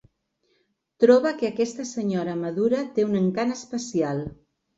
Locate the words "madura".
2.45-2.81